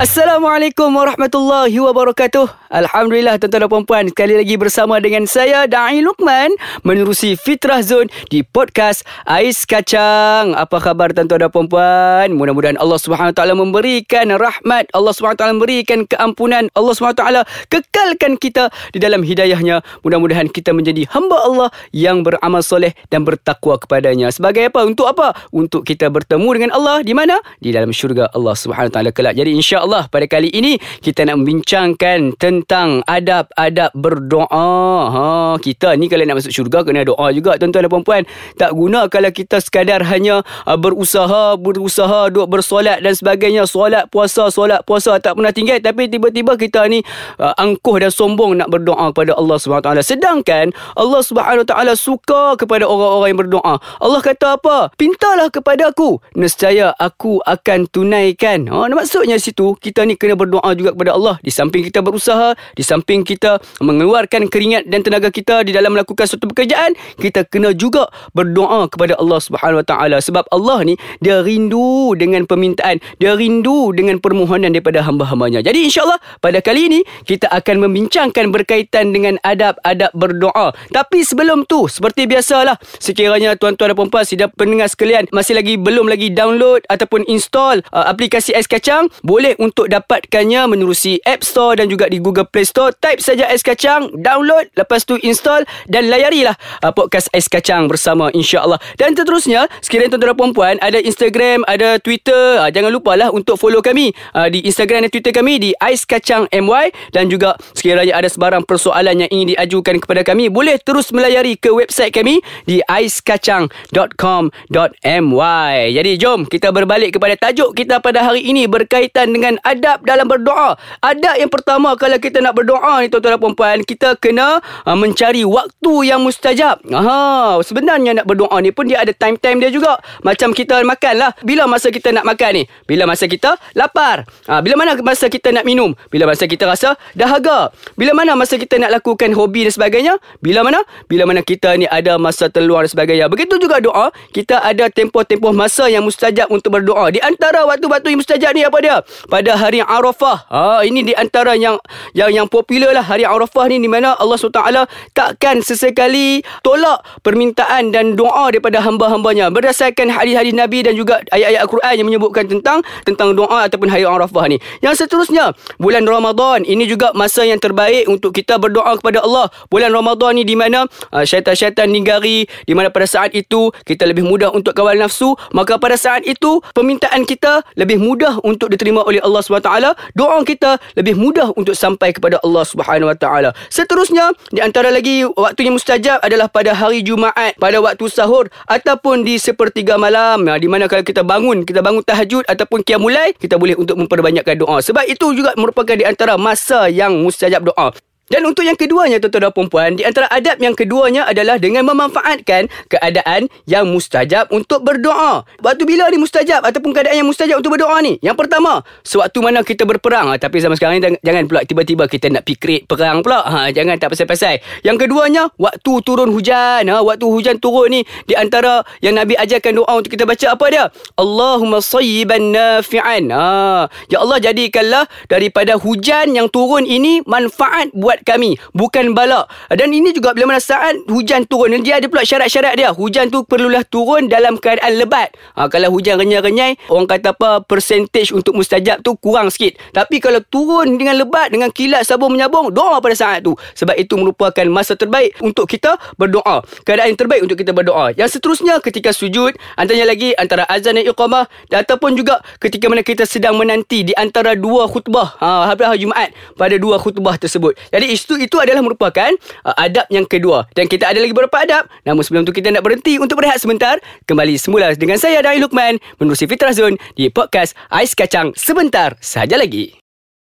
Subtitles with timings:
[0.00, 2.72] Assalamualaikum warahmatullahi wabarakatuh.
[2.72, 6.56] Alhamdulillah tuan-tuan dan puan-puan sekali lagi bersama dengan saya Dai Lukman
[6.88, 10.56] menerusi Fitrah Zone di podcast Ais Kacang.
[10.56, 12.32] Apa khabar tuan-tuan dan puan-puan?
[12.32, 18.40] Mudah-mudahan Allah Subhanahu taala memberikan rahmat, Allah Subhanahu taala memberikan keampunan, Allah Subhanahu taala kekalkan
[18.40, 19.84] kita di dalam hidayahnya.
[20.00, 24.32] Mudah-mudahan kita menjadi hamba Allah yang beramal soleh dan bertakwa kepadanya.
[24.32, 24.80] Sebagai apa?
[24.88, 25.36] Untuk apa?
[25.52, 27.36] Untuk kita bertemu dengan Allah di mana?
[27.60, 29.36] Di dalam syurga Allah Subhanahu taala kelak.
[29.36, 34.70] Jadi insya Allah pada kali ini kita nak membincangkan tentang adab-adab berdoa.
[35.10, 35.24] Ha,
[35.58, 38.22] kita ni kalau nak masuk syurga kena doa juga tuan-tuan dan puan-puan.
[38.54, 44.46] Tak guna kalau kita sekadar hanya uh, berusaha, berusaha duk bersolat dan sebagainya, solat puasa,
[44.54, 47.02] solat puasa tak pernah tinggal tapi tiba-tiba kita ni
[47.42, 50.06] uh, angkuh dan sombong nak berdoa kepada Allah taala.
[50.06, 51.18] Sedangkan Allah
[51.66, 53.74] taala suka kepada orang-orang yang berdoa.
[53.98, 54.94] Allah kata apa?
[54.94, 58.70] Pintalah kepada aku, nescaya aku akan tunaikan.
[58.70, 61.36] Ha, maksudnya situ kita ni kena berdoa juga kepada Allah.
[61.44, 66.24] Di samping kita berusaha di samping kita mengeluarkan keringat dan tenaga kita di dalam melakukan
[66.24, 70.16] suatu pekerjaan kita kena juga berdoa kepada Allah Subhanahu Wa Taala.
[70.24, 75.60] Sebab Allah ni dia rindu dengan permintaan dia rindu dengan permohonan daripada hamba-hambanya.
[75.60, 80.72] Jadi insyaallah pada kali ini kita akan membincangkan berkaitan dengan adab-adab berdoa.
[80.88, 86.06] Tapi sebelum tu seperti biasalah sekiranya tuan-tuan dan puan-puan sidang pendengar sekalian masih lagi belum
[86.06, 91.92] lagi download ataupun install uh, aplikasi Ais Kacang boleh untuk dapatkannya menerusi App Store dan
[91.92, 92.96] juga di Google Play Store.
[92.96, 98.32] Type saja Ais Kacang, download, lepas tu install dan layarilah uh, podcast Ais Kacang bersama
[98.32, 98.80] insya-Allah.
[98.96, 103.84] Dan seterusnya, sekiranya tuan-tuan dan puan-puan ada Instagram, ada Twitter, uh, jangan lupalah untuk follow
[103.84, 108.30] kami uh, di Instagram dan Twitter kami di Ais Kacang MY dan juga sekiranya ada
[108.30, 115.74] sebarang persoalan yang ingin diajukan kepada kami, boleh terus melayari ke website kami di aiskacang.com.my.
[115.90, 120.76] Jadi jom kita berbalik kepada tajuk kita pada hari ini berkaitan dengan adab dalam berdoa.
[121.02, 125.42] Adab yang pertama kalau kita nak berdoa ni tuan-tuan dan puan-puan, kita kena uh, mencari
[125.42, 126.84] waktu yang mustajab.
[126.92, 129.96] Ha, sebenarnya nak berdoa ni pun dia ada time-time dia juga.
[130.20, 131.30] Macam kita makan lah.
[131.40, 132.62] Bila masa kita nak makan ni?
[132.84, 134.28] Bila masa kita lapar?
[134.44, 135.96] Ha, bila mana masa kita nak minum?
[136.12, 137.72] Bila masa kita rasa dahaga?
[137.96, 140.14] Bila mana masa kita nak lakukan hobi dan sebagainya?
[140.44, 140.84] Bila mana?
[141.08, 143.32] Bila mana kita ni ada masa terluar dan sebagainya.
[143.32, 147.08] Begitu juga doa, kita ada tempoh-tempoh masa yang mustajab untuk berdoa.
[147.08, 148.96] Di antara waktu-waktu yang mustajab ni apa dia?
[149.32, 150.44] Pada pada hari Arafah.
[150.52, 151.80] Ha, ini di antara yang
[152.12, 154.84] yang yang popular lah hari Arafah ni di mana Allah SWT
[155.16, 161.94] takkan sesekali tolak permintaan dan doa daripada hamba-hambanya berdasarkan hadis-hadis Nabi dan juga ayat-ayat Al-Quran
[161.96, 164.60] yang menyebutkan tentang tentang doa ataupun hari Arafah ni.
[164.84, 169.48] Yang seterusnya, bulan Ramadan ini juga masa yang terbaik untuk kita berdoa kepada Allah.
[169.72, 170.84] Bulan Ramadan ni di mana
[171.16, 175.80] uh, syaitan-syaitan ninggari, di mana pada saat itu kita lebih mudah untuk kawal nafsu, maka
[175.80, 179.70] pada saat itu permintaan kita lebih mudah untuk diterima oleh Allah Allah SWT
[180.18, 183.26] Doa kita lebih mudah untuk sampai kepada Allah SWT
[183.70, 189.22] Seterusnya Di antara lagi Waktu yang mustajab adalah pada hari Jumaat Pada waktu sahur Ataupun
[189.22, 190.50] di sepertiga malam.
[190.58, 194.82] Di mana kalau kita bangun Kita bangun tahajud Ataupun mulai Kita boleh untuk memperbanyakkan doa.
[194.82, 197.94] Sebab itu juga merupakan di antara masa yang mustajab doa
[198.30, 202.70] dan untuk yang keduanya tuan-tuan dan puan di antara adab yang keduanya adalah dengan memanfaatkan
[202.86, 205.42] keadaan yang mustajab untuk berdoa.
[205.58, 208.22] Waktu bila ni mustajab ataupun keadaan yang mustajab untuk berdoa ni?
[208.22, 210.30] Yang pertama, sewaktu mana kita berperang.
[210.30, 213.42] Ha, tapi zaman sekarang ni jangan pula tiba-tiba kita nak pikir perang pula.
[213.42, 214.62] Ha, jangan tak pasal-pasal.
[214.86, 216.86] Yang keduanya, waktu turun hujan.
[216.86, 220.66] Ha, waktu hujan turun ni di antara yang Nabi ajarkan doa untuk kita baca apa
[220.70, 220.84] dia?
[221.18, 223.26] Allahumma sayyiban nafi'an.
[223.34, 229.90] Ha, ya Allah jadikanlah daripada hujan yang turun ini manfaat buat kami bukan bala dan
[229.90, 231.72] ini juga bila mana saat hujan turun.
[231.80, 232.90] Dia ada pula syarat-syarat dia.
[232.92, 235.32] Hujan tu perlulah turun dalam keadaan lebat.
[235.56, 239.78] Ha, kalau hujan renyai-renyai orang kata apa percentage untuk mustajab tu kurang sikit.
[239.94, 243.54] Tapi kalau turun dengan lebat dengan kilat sabun menyabung doa pada saat tu.
[243.78, 246.62] Sebab itu merupakan masa terbaik untuk kita berdoa.
[246.84, 248.12] Keadaan yang terbaik untuk kita berdoa.
[248.14, 253.24] Yang seterusnya ketika sujud antaranya lagi antara azan dan iqamah ataupun juga ketika mana kita
[253.24, 257.78] sedang menanti di antara dua khutbah ha, hari Jumaat pada dua khutbah tersebut.
[257.94, 259.30] Jadi itu itu adalah merupakan
[259.62, 260.66] uh, adab yang kedua.
[260.74, 261.86] Dan kita ada lagi beberapa adab.
[262.02, 264.02] Namun sebelum tu kita nak berhenti untuk berehat sebentar.
[264.26, 268.50] Kembali semula dengan saya Dai Lukman menerusi Fitrah Zone di podcast Ais Kacang.
[268.58, 269.99] Sebentar saja lagi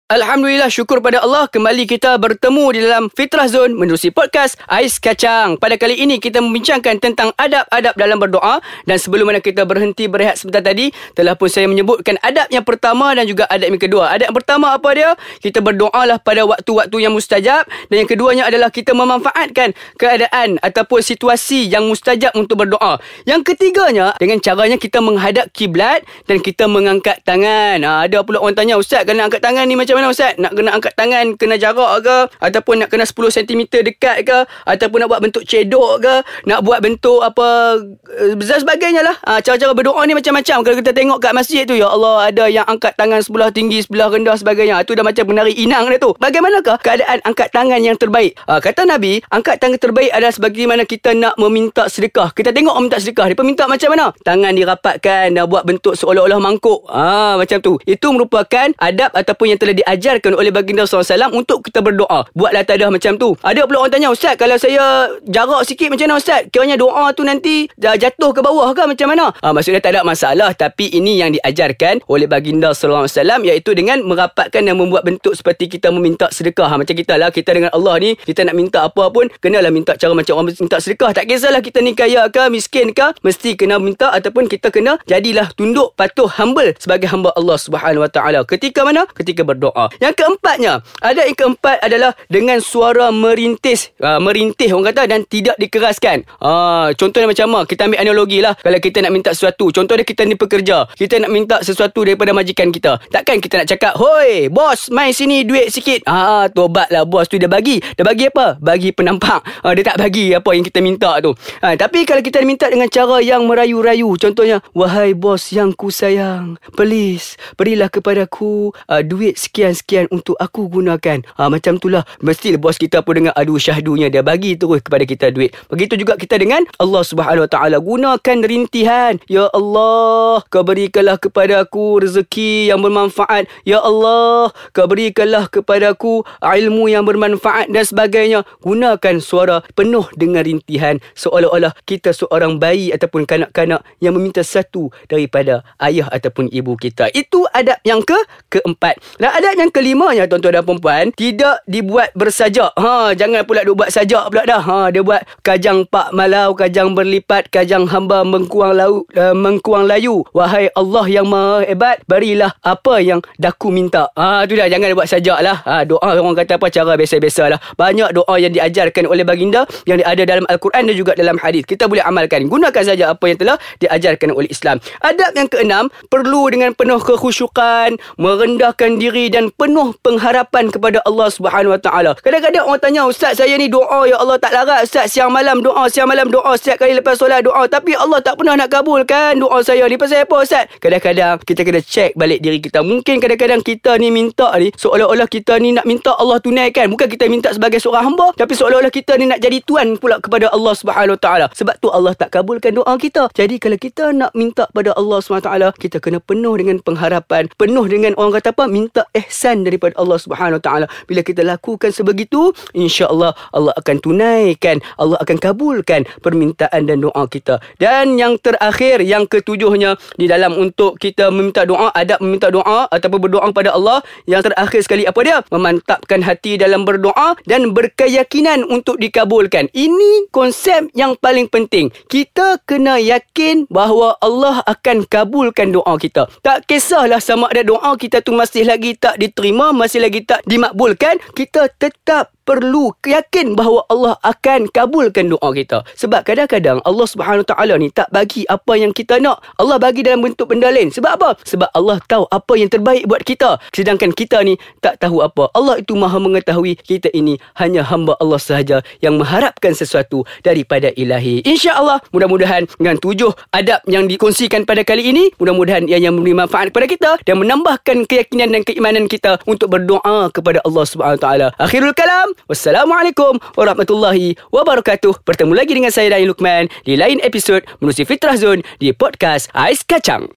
[0.10, 5.62] Alhamdulillah syukur pada Allah kembali kita bertemu di dalam Fitrah Zone menerusi podcast Ais Kacang.
[5.62, 8.58] Pada kali ini kita membincangkan tentang adab-adab dalam berdoa
[8.90, 13.14] dan sebelum mana kita berhenti berehat sebentar tadi telah pun saya menyebutkan adab yang pertama
[13.14, 14.10] dan juga adab yang kedua.
[14.10, 15.14] Adab yang pertama apa dia?
[15.46, 21.70] Kita berdoalah pada waktu-waktu yang mustajab dan yang keduanya adalah kita memanfaatkan keadaan ataupun situasi
[21.70, 22.98] yang mustajab untuk berdoa.
[23.30, 27.86] Yang ketiganya dengan caranya kita menghadap kiblat dan kita mengangkat tangan.
[27.86, 30.40] Ha, ada pula orang tanya, "Ustaz, nak angkat tangan ni macam mana Ustaz?
[30.40, 35.04] Nak kena angkat tangan kena jarak ke ataupun nak kena 10 cm dekat ke ataupun
[35.04, 36.16] nak buat bentuk cedok ke,
[36.48, 39.16] nak buat bentuk apa uh, sebagainya lah.
[39.28, 40.64] Ha, cara-cara berdoa ni macam-macam.
[40.64, 44.08] Kalau kita tengok kat masjid tu ya Allah ada yang angkat tangan sebelah tinggi, sebelah
[44.08, 44.80] rendah sebagainya.
[44.82, 46.16] Itu dah macam menari inang dia tu.
[46.16, 48.40] Bagaimanakah keadaan angkat tangan yang terbaik?
[48.48, 52.32] Ha, kata Nabi, angkat tangan terbaik adalah sebagaimana kita nak meminta sedekah.
[52.32, 54.06] Kita tengok orang minta sedekah, dia minta macam mana?
[54.24, 56.86] Tangan dirapatkan, dah buat bentuk seolah-olah mangkuk.
[56.88, 57.76] Ha, macam tu.
[57.84, 62.30] Itu merupakan adab ataupun yang telah di diajarkan oleh baginda SAW untuk kita berdoa.
[62.38, 63.34] Buatlah tadah macam tu.
[63.42, 66.46] Ada pula orang tanya, Ustaz, kalau saya jarak sikit macam mana Ustaz?
[66.54, 69.34] Kiranya doa tu nanti jatuh ke bawah ke macam mana?
[69.42, 70.54] Ha, maksudnya tak ada masalah.
[70.54, 73.10] Tapi ini yang diajarkan oleh baginda SAW
[73.42, 76.70] iaitu dengan merapatkan dan membuat bentuk seperti kita meminta sedekah.
[76.70, 79.98] Ha, macam kita lah, kita dengan Allah ni, kita nak minta apa pun, kenalah minta
[79.98, 81.18] cara macam orang minta sedekah.
[81.18, 85.50] Tak kisahlah kita ni kaya ke, miskin ke, mesti kena minta ataupun kita kena jadilah
[85.58, 88.40] tunduk, patuh, humble sebagai hamba Allah Subhanahu Wa Taala.
[88.46, 89.08] Ketika mana?
[89.16, 89.88] Ketika berdoa doa.
[90.04, 95.56] Yang keempatnya, ada yang keempat adalah dengan suara merintis, uh, merintih orang kata dan tidak
[95.56, 96.28] dikeraskan.
[96.44, 97.64] Uh, contohnya macam mana?
[97.64, 98.54] Kita ambil analogi lah.
[98.60, 102.68] Kalau kita nak minta sesuatu, contohnya kita ni pekerja, kita nak minta sesuatu daripada majikan
[102.74, 103.00] kita.
[103.08, 107.40] Takkan kita nak cakap, "Hoi, bos, mai sini duit sikit." Ah, uh, tobatlah bos tu
[107.40, 107.80] dia bagi.
[107.80, 108.60] Dia bagi apa?
[108.60, 109.64] Bagi penampak.
[109.64, 111.32] Uh, dia tak bagi apa yang kita minta tu.
[111.64, 116.58] Uh, tapi kalau kita minta dengan cara yang merayu-rayu, contohnya, "Wahai bos yang ku sayang,
[116.74, 121.22] please berilah kepadaku uh, duit sekian sekian-sekian untuk aku gunakan.
[121.38, 122.04] Ha, macam itulah.
[122.22, 124.10] Mesti bos kita pun dengan adu syahdunya.
[124.10, 125.54] Dia bagi terus kepada kita duit.
[125.70, 129.18] Begitu juga kita dengan Allah Subhanahu Wa Taala Gunakan rintihan.
[129.30, 133.46] Ya Allah, kau berikanlah kepada aku rezeki yang bermanfaat.
[133.66, 138.46] Ya Allah, kau berikanlah kepada aku ilmu yang bermanfaat dan sebagainya.
[138.66, 140.98] Gunakan suara penuh dengan rintihan.
[141.14, 147.12] Seolah-olah kita seorang bayi ataupun kanak-kanak yang meminta satu daripada ayah ataupun ibu kita.
[147.14, 148.18] Itu adab yang ke
[148.50, 149.02] keempat.
[149.20, 152.70] Dan adab yang kelimanya tuan-tuan dan puan tidak dibuat bersajak.
[152.78, 154.62] Ha, jangan pula duk buat sajak pula dah.
[154.62, 160.22] Ha, dia buat kajang pak malau, kajang berlipat, kajang hamba mengkuang lau, uh, mengkuang layu.
[160.38, 164.14] Wahai Allah yang Maha hebat, berilah apa yang daku minta.
[164.14, 165.66] Ha, tu dah jangan buat sajak lah.
[165.66, 167.60] Ha, doa orang kata apa cara biasa-biasa lah.
[167.74, 171.66] Banyak doa yang diajarkan oleh baginda yang ada dalam Al-Quran dan juga dalam hadis.
[171.66, 172.46] Kita boleh amalkan.
[172.46, 174.78] Gunakan saja apa yang telah diajarkan oleh Islam.
[175.02, 181.72] Adab yang keenam, perlu dengan penuh kekhusyukan, merendahkan diri dan penuh pengharapan kepada Allah Subhanahu
[181.72, 182.12] Wa Taala.
[182.20, 184.84] Kadang-kadang orang tanya, "Ustaz, saya ni doa ya Allah tak larat.
[184.84, 188.36] Ustaz, siang malam doa, siang malam doa, setiap kali lepas solat doa, tapi Allah tak
[188.36, 189.96] pernah nak kabulkan doa saya ni.
[189.96, 192.84] Pasal apa, Ustaz?" Kadang-kadang kita kena cek balik diri kita.
[192.84, 196.92] Mungkin kadang-kadang kita ni minta ni seolah-olah kita ni nak minta Allah tunaikan.
[196.92, 200.52] Bukan kita minta sebagai seorang hamba, tapi seolah-olah kita ni nak jadi tuan pula kepada
[200.52, 201.46] Allah Subhanahu Wa Taala.
[201.54, 203.32] Sebab tu Allah tak kabulkan doa kita.
[203.38, 207.48] Jadi kalau kita nak minta pada Allah Subhanahu Wa Taala, kita kena penuh dengan pengharapan,
[207.56, 208.66] penuh dengan orang kata apa?
[208.66, 210.90] Minta ihsan ihsan daripada Allah Subhanahu Taala.
[211.06, 217.62] Bila kita lakukan sebegitu, insya-Allah Allah akan tunaikan, Allah akan kabulkan permintaan dan doa kita.
[217.78, 223.30] Dan yang terakhir, yang ketujuhnya di dalam untuk kita meminta doa, adab meminta doa ataupun
[223.30, 225.38] berdoa kepada Allah, yang terakhir sekali apa dia?
[225.54, 229.70] Memantapkan hati dalam berdoa dan berkeyakinan untuk dikabulkan.
[229.72, 231.94] Ini konsep yang paling penting.
[232.10, 236.26] Kita kena yakin bahawa Allah akan kabulkan doa kita.
[236.42, 241.20] Tak kisahlah sama ada doa kita tu masih lagi tak diterima masih lagi tak dimakbulkan
[241.36, 245.86] kita tetap perlu yakin bahawa Allah akan kabulkan doa kita.
[245.94, 249.46] Sebab kadang-kadang Allah Subhanahu Taala ni tak bagi apa yang kita nak.
[249.62, 250.90] Allah bagi dalam bentuk benda lain.
[250.90, 251.38] Sebab apa?
[251.46, 253.62] Sebab Allah tahu apa yang terbaik buat kita.
[253.70, 255.54] Sedangkan kita ni tak tahu apa.
[255.54, 261.46] Allah itu Maha mengetahui kita ini hanya hamba Allah sahaja yang mengharapkan sesuatu daripada ilahi.
[261.46, 266.74] Insya-Allah mudah-mudahan dengan tujuh adab yang dikongsikan pada kali ini, mudah-mudahan ia yang memberi manfaat
[266.74, 271.48] kepada kita dan menambahkan keyakinan dan keimanan kita untuk berdoa kepada Allah Subhanahu Taala.
[271.60, 272.39] Akhirul kalam.
[272.48, 275.24] Wassalamualaikum warahmatullahi wabarakatuh.
[275.24, 279.80] Bertemu lagi dengan saya Dani Lukman di lain episod Menusi Fitrah Zone di podcast Ais
[279.88, 280.28] Kacang.